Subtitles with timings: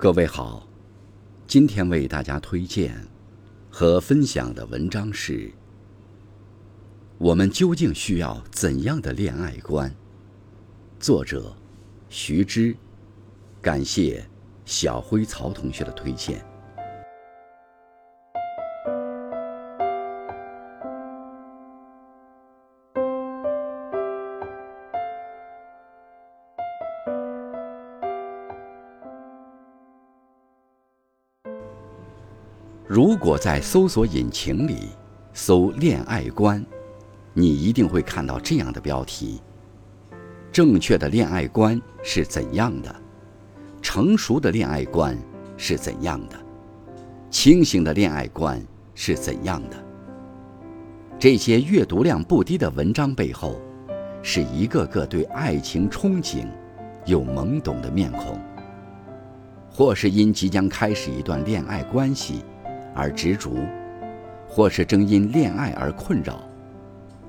[0.00, 0.66] 各位好，
[1.46, 3.06] 今天为大家推荐
[3.68, 5.52] 和分享的文章是：
[7.18, 9.94] 我们究竟需要怎样的恋爱观？
[10.98, 11.54] 作者
[12.08, 12.74] 徐之，
[13.60, 14.26] 感谢
[14.64, 16.42] 小辉曹同学的推荐。
[32.92, 34.88] 如果在搜索引擎里
[35.32, 36.60] 搜“恋爱观”，
[37.32, 39.40] 你一定会看到这样的标题：
[40.50, 42.92] 正确的恋爱观是怎样的？
[43.80, 45.16] 成熟的恋爱观
[45.56, 46.36] 是怎样的？
[47.30, 48.60] 清醒的恋爱观
[48.92, 49.76] 是怎样的？
[51.16, 53.60] 这些阅读量不低的文章背后，
[54.20, 56.44] 是一个个对爱情憧憬
[57.06, 58.36] 又懵懂的面孔，
[59.70, 62.42] 或是因即将开始一段恋爱关系。
[62.94, 63.50] 而执着，
[64.48, 66.40] 或是正因恋爱而困扰，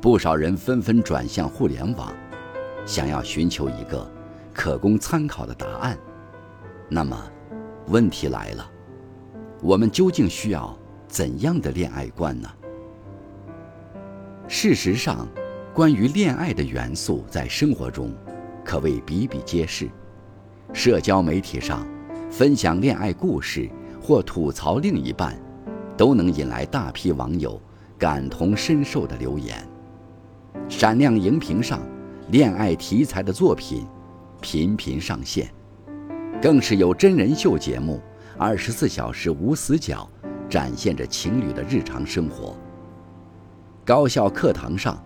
[0.00, 2.12] 不少人纷纷转向互联网，
[2.86, 4.10] 想要寻求一个
[4.52, 5.98] 可供参考的答案。
[6.88, 7.16] 那么，
[7.88, 8.70] 问题来了：
[9.60, 12.48] 我们究竟需要怎样的恋爱观呢？
[14.46, 15.28] 事实上，
[15.74, 18.12] 关于恋爱的元素在生活中
[18.64, 19.88] 可谓比比皆是。
[20.72, 21.86] 社交媒体上
[22.30, 23.68] 分享恋爱故事
[24.00, 25.38] 或吐槽另一半。
[25.98, 27.60] 都能引来大批网友
[27.98, 29.68] 感同身受的留言。
[30.68, 31.80] 闪亮荧屏上，
[32.30, 33.84] 恋爱题材的作品
[34.40, 35.52] 频频上线，
[36.40, 38.00] 更是有真人秀节目
[38.38, 40.08] 二十四小时无死角，
[40.48, 42.56] 展现着情侣的日常生活。
[43.84, 45.02] 高校课堂上，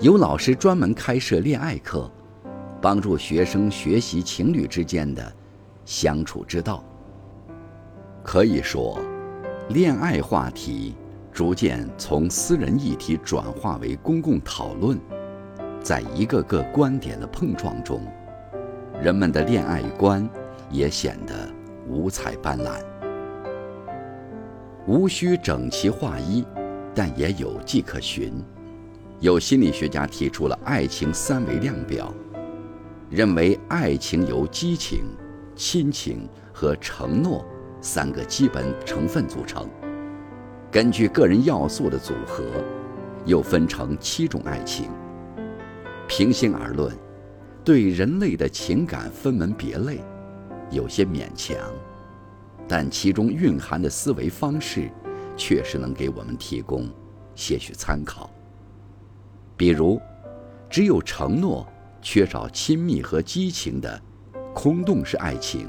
[0.00, 2.10] 有老师专门开设恋爱课，
[2.82, 5.32] 帮助学生学习情侣之间的
[5.84, 6.82] 相处之道。
[8.24, 9.00] 可以说。
[9.72, 10.96] 恋爱话题
[11.32, 14.98] 逐渐从私人议题转化为公共讨论，
[15.80, 18.02] 在一个个观点的碰撞中，
[19.00, 20.28] 人们的恋爱观
[20.72, 21.48] 也显得
[21.86, 22.80] 五彩斑斓。
[24.88, 26.44] 无需整齐划一，
[26.92, 28.42] 但也有迹可循。
[29.20, 32.12] 有心理学家提出了爱情三维量表，
[33.08, 35.04] 认为爱情由激情、
[35.54, 37.44] 亲情和承诺。
[37.80, 39.68] 三个基本成分组成，
[40.70, 42.44] 根据个人要素的组合，
[43.24, 44.90] 又分成七种爱情。
[46.06, 46.94] 平心而论，
[47.64, 50.00] 对人类的情感分门别类，
[50.70, 51.56] 有些勉强，
[52.68, 54.90] 但其中蕴含的思维方式，
[55.36, 56.86] 确实能给我们提供
[57.34, 58.28] 些许参考。
[59.56, 59.98] 比如，
[60.68, 61.66] 只有承诺，
[62.02, 64.00] 缺少亲密和激情的
[64.54, 65.68] 空洞式爱情。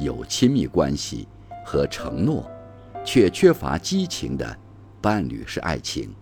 [0.00, 1.28] 有亲密关系
[1.64, 2.50] 和承诺，
[3.04, 4.58] 却缺乏激情的
[5.00, 6.14] 伴侣式爱情，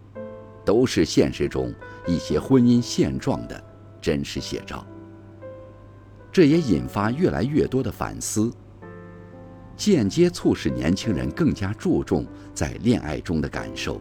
[0.64, 1.72] 都是现实中
[2.06, 3.64] 一些婚姻现状的
[4.00, 4.86] 真实写照。
[6.30, 8.50] 这也引发越来越多的反思，
[9.76, 14.00] 间接促使年轻人更加注重在恋爱中的感受。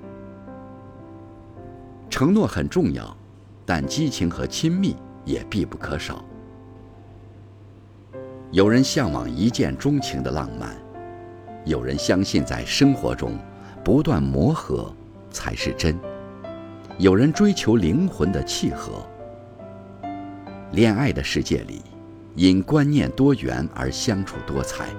[2.10, 3.16] 承诺很重要，
[3.66, 4.96] 但激情和亲密
[5.26, 6.24] 也必不可少。
[8.52, 10.76] 有人向往一见钟情的浪漫，
[11.64, 13.40] 有人相信在生活中
[13.82, 14.94] 不断磨合
[15.30, 15.98] 才是真，
[16.98, 19.08] 有人追求灵魂的契合。
[20.74, 21.82] 恋爱的世界里，
[22.36, 24.90] 因观念多元而相处多彩。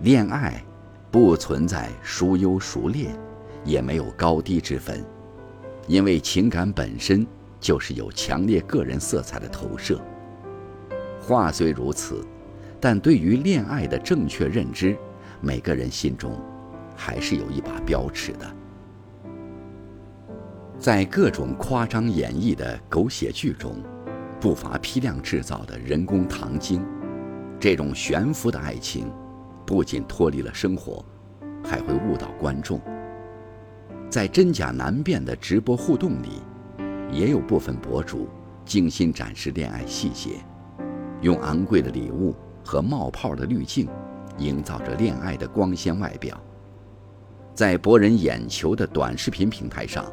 [0.00, 0.62] 恋爱
[1.10, 3.08] 不存在孰优孰劣，
[3.64, 5.02] 也没有高低之分，
[5.86, 7.26] 因为情感本身
[7.58, 9.98] 就是有强烈个人色彩的投射。
[11.26, 12.22] 话虽如此，
[12.78, 14.94] 但对于恋爱的正确认知，
[15.40, 16.38] 每个人心中
[16.94, 18.56] 还是有一把标尺的。
[20.78, 23.76] 在各种夸张演绎的狗血剧中，
[24.38, 26.84] 不乏批量制造的人工糖精。
[27.58, 29.10] 这种悬浮的爱情，
[29.64, 31.02] 不仅脱离了生活，
[31.64, 32.78] 还会误导观众。
[34.10, 36.42] 在真假难辨的直播互动里，
[37.10, 38.28] 也有部分博主
[38.66, 40.32] 精心展示恋爱细节。
[41.20, 42.34] 用昂贵的礼物
[42.64, 43.88] 和冒泡的滤镜，
[44.38, 46.38] 营造着恋爱的光鲜外表。
[47.54, 50.04] 在博人眼球的短视频平台上，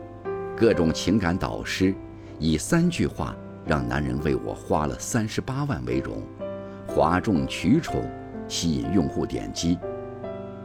[0.55, 1.93] 各种情感导师
[2.37, 6.21] 以三句话让男人为我花了三十八万为荣，
[6.87, 8.03] 哗众取宠，
[8.47, 9.77] 吸引用户点击。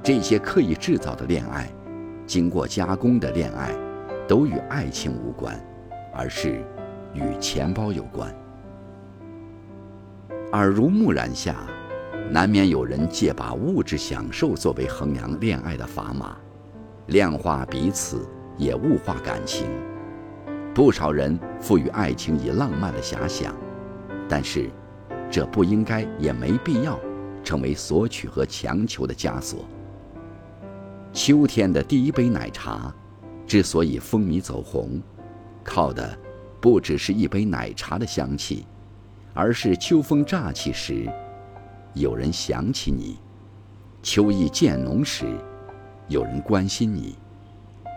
[0.02, 1.68] 这些刻意制造的恋爱，
[2.26, 3.74] 经过加工的恋爱，
[4.28, 5.58] 都与爱情无关，
[6.14, 6.62] 而是
[7.14, 8.32] 与钱包有关。
[10.56, 11.54] 耳濡目染下，
[12.30, 16.34] 难免有人借把物质享受作为衡量恋爱的砝码，
[17.08, 18.26] 量化彼此，
[18.56, 19.66] 也物化感情。
[20.74, 23.54] 不少人赋予爱情以浪漫的遐想，
[24.26, 24.70] 但是，
[25.30, 26.98] 这不应该也没必要
[27.44, 29.62] 成为索取和强求的枷锁。
[31.12, 32.90] 秋天的第一杯奶茶，
[33.46, 35.02] 之所以风靡走红，
[35.62, 36.18] 靠的
[36.62, 38.66] 不只是一杯奶茶的香气，
[39.36, 41.06] 而是秋风乍起时，
[41.92, 43.18] 有人想起你；
[44.02, 45.26] 秋意渐浓时，
[46.08, 47.14] 有人关心你；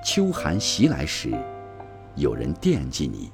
[0.06, 1.31] 秋寒袭来时，
[2.15, 3.31] 有人惦记你。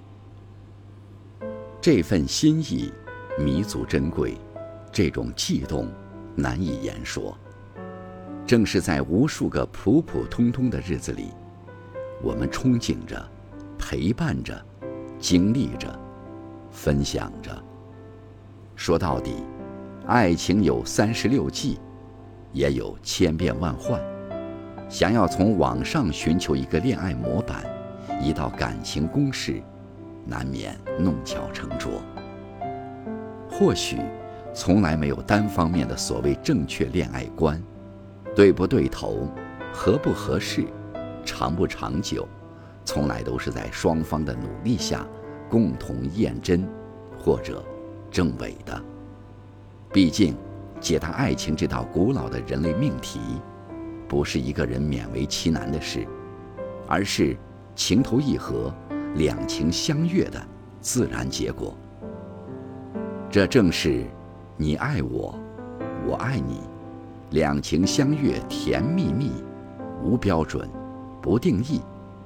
[1.81, 2.93] 这份心意
[3.39, 4.37] 弥足珍贵，
[4.91, 5.91] 这种悸动
[6.35, 7.35] 难以言说。
[8.45, 11.31] 正是在无数个普普通通的日子里，
[12.21, 13.27] 我们憧憬着，
[13.79, 14.63] 陪伴着，
[15.17, 15.99] 经历着，
[16.69, 17.51] 分享着。
[18.75, 19.35] 说到底，
[20.05, 21.79] 爱情有三十六计，
[22.51, 23.99] 也有千变万幻。
[24.89, 27.63] 想要从网上寻求一个恋爱模板，
[28.21, 29.61] 一道感情公式，
[30.25, 31.93] 难免弄巧成拙。
[33.49, 33.97] 或许，
[34.53, 37.61] 从来没有单方面的所谓正确恋爱观。
[38.35, 39.29] 对不对头，
[39.71, 40.65] 合不合适，
[41.23, 42.27] 长不长久，
[42.83, 45.07] 从来都是在双方的努力下
[45.49, 46.67] 共同验真，
[47.17, 47.63] 或者
[48.15, 48.81] 证伪的。
[49.91, 50.37] 毕竟，
[50.79, 53.19] 解答爱情这道古老的人类命题，
[54.07, 56.07] 不是一个人勉为其难的事，
[56.87, 57.35] 而是
[57.75, 58.73] 情投意合、
[59.15, 60.41] 两情相悦的
[60.79, 61.75] 自然结果。
[63.29, 64.05] 这正是
[64.55, 65.37] 你爱我，
[66.07, 66.61] 我爱你。
[67.31, 69.43] 两情相悦，甜蜜蜜，
[70.01, 70.69] 无标准，
[71.21, 71.81] 不定义，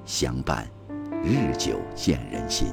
[0.06, 0.68] 相伴，
[1.24, 2.68] 日久见人心。